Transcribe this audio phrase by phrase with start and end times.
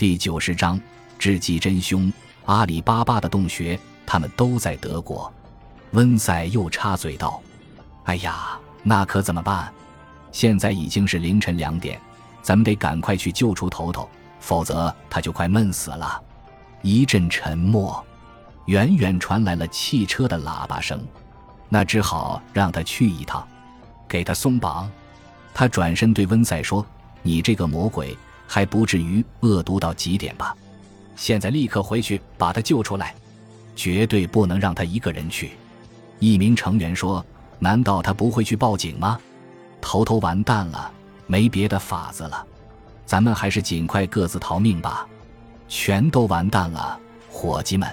[0.00, 0.80] 第九十章，
[1.18, 2.10] 知己真凶。
[2.46, 5.30] 阿里巴巴的洞穴，他们都在德国。
[5.90, 7.38] 温塞又插嘴道
[8.04, 9.70] ：“哎呀，那可怎么办？
[10.32, 12.00] 现在已经是凌晨两点，
[12.40, 14.08] 咱们得赶快去救出头头，
[14.40, 16.18] 否则他就快闷死了。”
[16.80, 18.02] 一阵沉默，
[18.68, 21.06] 远远传来了汽车的喇叭声。
[21.68, 23.46] 那只好让他去一趟，
[24.08, 24.90] 给他松绑。
[25.52, 26.86] 他转身对温塞说
[27.20, 28.16] ：“你这个魔鬼，
[28.52, 30.56] 还不至于恶毒到极点吧？
[31.14, 33.14] 现在立刻回去把他救出来，
[33.76, 35.52] 绝对不能让他一个人去。”
[36.18, 37.24] 一名成员说
[37.60, 39.16] ：“难道他不会去报警吗？”
[39.80, 40.90] 头头完蛋了，
[41.28, 42.44] 没别的法子了，
[43.06, 45.06] 咱们还是尽快各自逃命吧。
[45.68, 46.98] 全都完蛋了，
[47.30, 47.88] 伙计们，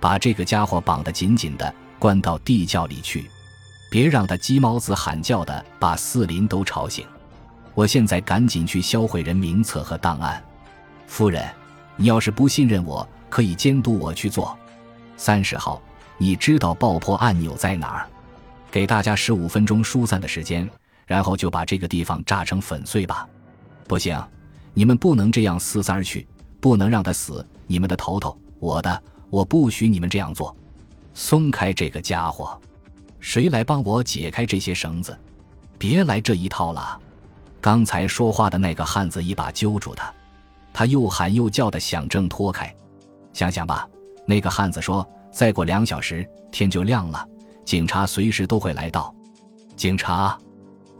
[0.00, 3.30] 把这个家伙绑得紧紧的，关到地窖里去。
[3.90, 7.04] 别让他鸡毛子喊叫的，把四邻都吵醒。
[7.74, 10.42] 我现在赶紧去销毁人名册和档案。
[11.06, 11.48] 夫人，
[11.96, 14.56] 你要是不信任我，可以监督我去做。
[15.16, 15.80] 三十号，
[16.18, 18.06] 你知道爆破按钮在哪儿？
[18.70, 20.68] 给大家十五分钟疏散的时间，
[21.06, 23.28] 然后就把这个地方炸成粉碎吧。
[23.86, 24.22] 不行，
[24.74, 26.26] 你们不能这样四散而去，
[26.60, 27.46] 不能让他死。
[27.66, 30.54] 你们的头头，我的，我不许你们这样做。
[31.14, 32.58] 松开这个家伙。
[33.20, 35.16] 谁来帮我解开这些绳子？
[35.78, 36.98] 别来这一套了！
[37.62, 40.12] 刚才说话的那个汉子一把揪住他，
[40.72, 42.74] 他又喊又叫的想挣脱开。
[43.32, 43.88] 想想吧，
[44.26, 47.24] 那个汉子说：“再过两小时天就亮了，
[47.64, 49.14] 警察随时都会来到。”
[49.76, 50.36] 警察？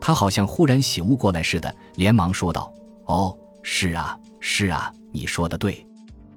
[0.00, 2.72] 他好像忽然醒悟过来似的，连忙说道
[3.06, 5.84] ：“哦，是啊，是啊，你说的对，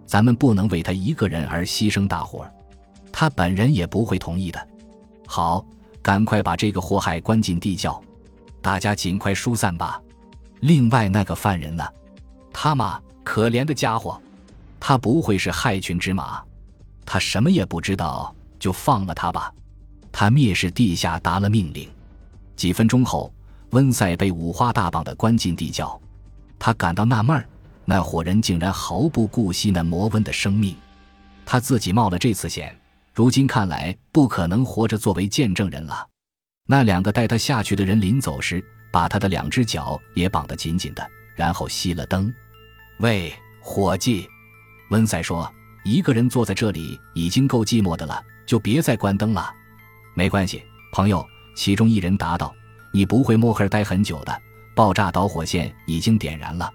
[0.08, 2.52] 咱们不能为他一个人而牺牲大伙儿，
[3.12, 4.67] 他本人也不会同意的。”
[5.28, 5.64] 好。
[6.02, 8.00] 赶快把这个祸害关进地窖，
[8.62, 10.00] 大家尽快疏散吧。
[10.61, 11.84] 另外那个犯人呢？
[12.52, 14.22] 他嘛，可怜的家伙，
[14.80, 16.42] 他不会是害群之马，
[17.06, 19.53] 他什么也不知道，就放了他吧。
[20.11, 21.89] 他蔑视地下达了命令。
[22.55, 23.33] 几分钟后，
[23.71, 25.99] 温塞被五花大绑的关进地窖，
[26.58, 27.45] 他感到纳闷，
[27.83, 30.76] 那伙人竟然毫不顾惜那魔温的生命，
[31.45, 32.73] 他自己冒了这次险。
[33.14, 36.08] 如今看来，不可能活着作为见证人了。
[36.67, 38.64] 那两个带他下去的人临走时，
[38.95, 42.33] 把他的两只脚也绑得紧紧的，然后熄了灯。
[43.00, 44.26] 喂，伙计，
[44.89, 49.54] 温塞说：“一个人坐在这里已经够寂寞的了，就别再关灯了。”
[50.16, 50.64] 没关系，
[50.94, 51.28] 朋友。
[51.58, 52.55] 其中一人答道
[52.94, 54.42] ：“你不会摸黑待很久的。
[54.73, 56.72] 爆炸导火线已经点燃了。”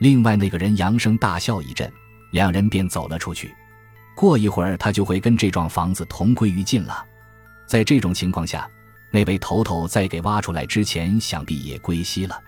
[0.00, 1.88] 另外那个人扬声大笑一阵，
[2.32, 3.54] 两人便走了出去。
[4.16, 7.06] 过一会儿，他就会跟这幢房子同归于尽了。
[7.68, 8.68] 在这种情况下，
[9.12, 12.42] 那位头头在给挖出来之前，想必也归西了。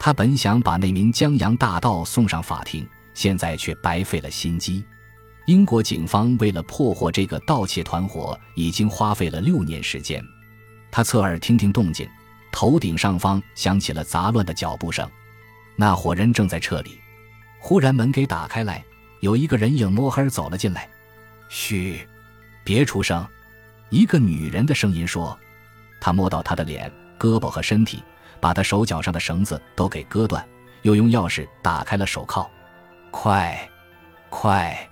[0.00, 4.82] 他本想把那名江洋大盗送上法庭，现在却白费了心机。
[5.46, 10.24] 英国警方为了破获这个盗窃团伙，已经花费了六年时间。
[10.90, 12.08] 他侧耳听听动静，
[12.50, 15.06] 头顶上方响起了杂乱的脚步声，
[15.76, 16.98] 那伙人正在撤离。
[17.58, 18.82] 忽然门给打开来，
[19.20, 20.88] 有一个人影摸黑走了进来。
[21.48, 22.06] 嘘，
[22.64, 23.26] 别出声。
[23.90, 25.38] 一个女人的声音说
[26.00, 28.02] ：“他摸到他的脸、胳膊和身体，
[28.40, 30.46] 把他手脚上的绳子都给割断，
[30.82, 32.48] 又用钥匙打开了手铐。
[33.10, 33.68] 快，
[34.28, 34.88] 快！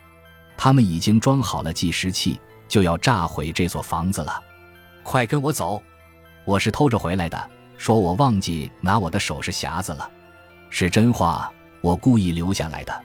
[0.57, 4.43] 他们已经装好了计时器，就要炸毁这座房子了。
[5.03, 5.83] 快跟我走！
[6.45, 7.51] 我是偷着回来的。
[7.77, 10.11] 说我忘记拿我的首饰匣子了，
[10.71, 11.53] 是真话。
[11.83, 13.05] 我故意留下来的。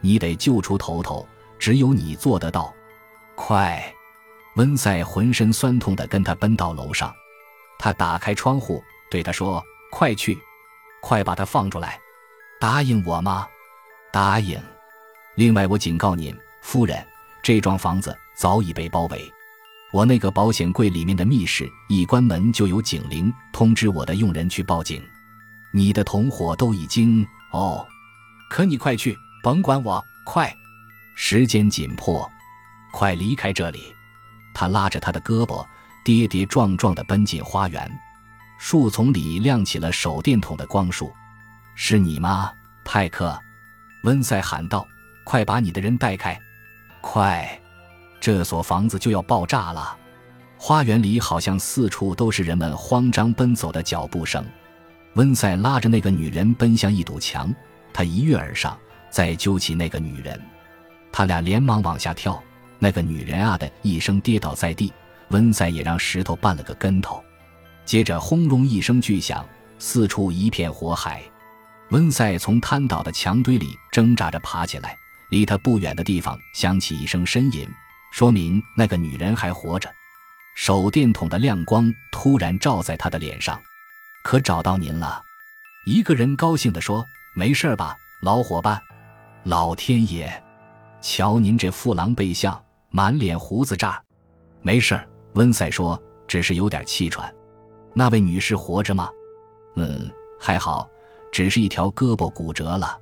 [0.00, 1.28] 你得救出头头，
[1.58, 2.72] 只有你做得到。”
[3.36, 3.84] 快！
[4.56, 7.14] 温塞浑身酸痛地跟他奔到楼上，
[7.78, 10.38] 他打开窗户对他说：“快去，
[11.00, 11.98] 快把他放出来！
[12.58, 13.46] 答应我吗？
[14.12, 14.60] 答应。
[15.34, 17.06] 另外，我警告您，夫人，
[17.42, 19.30] 这幢房子早已被包围。
[19.92, 25.02] 我那个保险柜里面的密室一关门就有警铃通知我的佣人去报警。
[25.72, 27.26] 你的同伙都已经……
[27.52, 27.86] 哦，
[28.50, 30.54] 可你快去，甭管我，快！
[31.14, 32.28] 时间紧迫。”
[32.92, 33.94] 快离开这里！
[34.54, 35.66] 他拉着他的胳膊，
[36.06, 37.90] 跌跌撞撞地奔进花园。
[38.60, 41.12] 树丛里亮起了手电筒的光束。
[41.74, 42.52] 是你吗，
[42.84, 43.36] 派克？
[44.04, 44.86] 温塞喊道
[45.26, 46.38] ：“快把你的人带开！
[47.00, 47.60] 快！
[48.20, 49.98] 这所房子就要爆炸了！”
[50.56, 54.46] 花园里好像四处都是人们慌张奔走的脚步声。
[55.14, 57.52] 温塞拉着那个女人奔向一堵墙，
[57.92, 58.78] 他一跃而上，
[59.10, 60.40] 再揪起那个女人，
[61.10, 62.40] 他俩连忙往下跳。
[62.78, 64.92] 那个女人啊的一声跌倒在地，
[65.28, 67.22] 温塞也让石头绊了个跟头。
[67.84, 69.46] 接着轰隆一声巨响，
[69.78, 71.22] 四处一片火海。
[71.90, 74.96] 温塞从瘫倒的墙堆里挣扎着爬起来，
[75.30, 77.68] 离他不远的地方响起一声呻吟，
[78.10, 79.88] 说明那个女人还活着。
[80.56, 83.60] 手电筒的亮光突然照在他的脸上，
[84.24, 85.22] 可找到您了。
[85.86, 87.06] 一个人高兴地说
[87.36, 88.82] ：“没事吧，老伙伴？”
[89.44, 90.42] 老天爷，
[91.00, 94.02] 瞧您这副狼狈相，满脸胡子渣。
[94.60, 95.00] 没事
[95.36, 97.32] 温塞说：“只是有点气喘。”
[97.94, 99.08] 那位女士活着吗？
[99.76, 100.88] 嗯，还好，
[101.30, 102.98] 只是一条胳膊骨折了。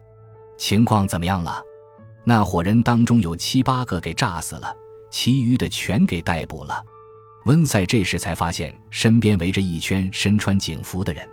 [0.57, 1.63] 情况怎么样了？
[2.25, 4.75] 那伙人当中有七八个给炸死了，
[5.11, 6.85] 其余的全给逮捕了。
[7.47, 11.29] 温塞这时才发现身边围着一圈身穿警服的人。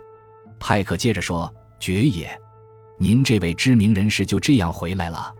[0.60, 2.38] 派克接着说：“爵爷，
[2.98, 5.34] 您这位知名人士就这样回来了？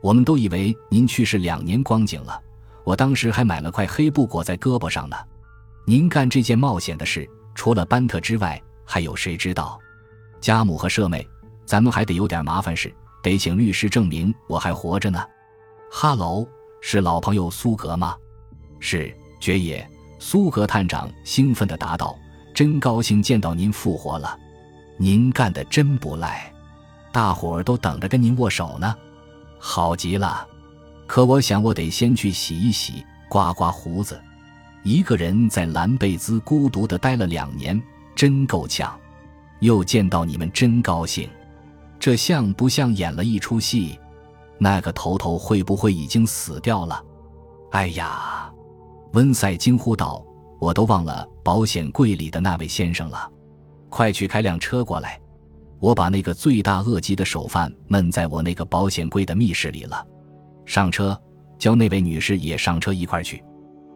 [0.00, 2.40] 我们都以为您去世两年光景了。
[2.88, 5.16] 我当时还买了块黑布裹在胳膊上呢。
[5.84, 9.78] 您干这件冒险的事，除了班特之外，还有谁知道？
[10.40, 11.28] 家母和舍妹，
[11.66, 12.90] 咱们还得有点麻烦事，
[13.22, 15.22] 得请律师证明我还活着呢。
[15.92, 16.48] 哈喽，
[16.80, 18.16] 是老朋友苏格吗？
[18.80, 19.86] 是，爵爷。”
[20.18, 22.18] 苏格探长兴奋地答道
[22.54, 24.34] ：“真高兴见到您复活了，
[24.96, 26.50] 您干得真不赖，
[27.12, 28.96] 大伙儿都等着跟您握手呢，
[29.58, 30.48] 好极了。
[31.08, 34.20] 可我想我得先去洗一洗，刮刮胡子。
[34.84, 37.82] 一个人在兰贝兹孤独地待了两年，
[38.14, 38.96] 真够呛。
[39.60, 41.28] 又见到你们，真高兴。
[41.98, 43.98] 这像不像演了一出戏？
[44.58, 47.02] 那个头头会不会已经死掉了？
[47.72, 48.52] 哎呀！”
[49.14, 50.22] 温塞惊呼道
[50.60, 53.28] ：“我都忘了保险柜里的那位先生了，
[53.88, 55.18] 快去开辆车过来！
[55.80, 60.06] 我把那个罪大恶极的首犯闷在我那个保险柜的密室里了。
[60.68, 61.18] 上车，
[61.58, 63.42] 叫那位女士也上车一块去。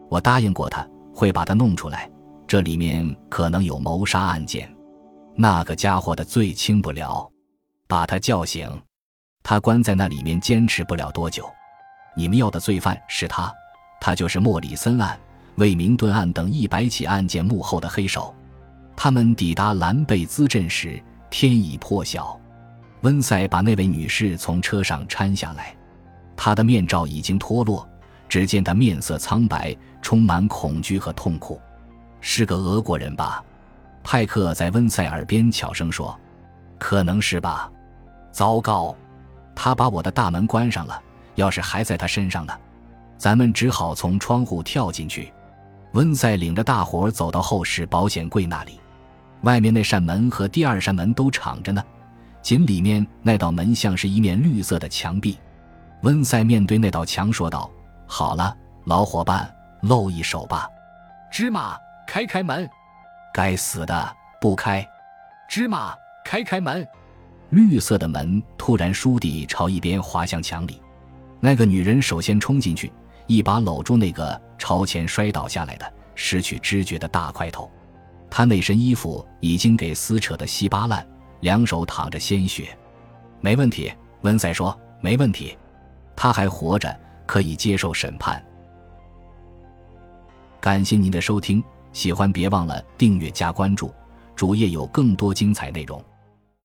[0.09, 2.09] 我答应过她会把她弄出来，
[2.47, 4.67] 这里面可能有谋杀案件。
[5.35, 7.31] 那个家伙的罪轻不了，
[7.87, 8.67] 把他叫醒。
[9.43, 11.47] 他关在那里面坚持不了多久。
[12.15, 13.53] 你们要的罪犯是他。”
[14.01, 15.17] 他就是莫里森案、
[15.55, 18.35] 魏明顿案等一百起案件幕后的黑手。
[18.97, 22.37] 他们抵达兰贝兹镇时，天已破晓。
[23.01, 25.73] 温塞把那位女士从车上搀下来，
[26.45, 27.87] 他的面罩已经脱落，
[28.27, 31.57] 只见他面色苍白，充满恐惧和痛苦。
[32.19, 33.41] 是个俄国人吧？
[34.03, 36.19] 派克在温塞耳边悄声说
[36.77, 37.71] ：“可能是吧。”
[38.33, 38.93] 糟糕，
[39.55, 41.01] 他把我的大门关上了。
[41.37, 42.53] 钥匙还在他身上呢。
[43.17, 45.31] 咱们只好从窗户跳进去。
[45.93, 48.81] 温塞领着大伙儿走到后室保险柜那里，
[49.43, 51.81] 外面那扇门和第二扇门都敞着呢，
[52.41, 55.37] 仅里面那道门像是一面绿色的墙壁。
[56.03, 57.71] 温塞面对那道墙说道
[58.05, 58.55] ：“好了，
[58.85, 59.49] 老伙伴，
[59.81, 60.69] 露一手吧。”
[61.31, 62.69] 芝麻，开开门！
[63.33, 64.85] 该死的，不开！
[65.49, 65.95] 芝麻，
[66.25, 66.85] 开开门！
[67.51, 70.81] 绿色的门突然倏地朝一边滑向墙里，
[71.39, 72.91] 那个女人首先冲进去。
[73.25, 77.71] 一把搂住那个朝前摔倒下来的、失去知觉的大块头，
[78.29, 81.07] 他那身衣服已经给撕扯得稀巴烂，
[81.39, 82.77] 两手淌着鲜血。
[83.39, 85.57] 没问题，温塞说，没问题，
[86.15, 86.95] 他还活着，
[87.25, 88.43] 可以接受审判。
[90.59, 93.93] 感谢您的收听，喜欢别忘了订阅加关注，
[94.35, 96.01] 主页有更多精彩内容。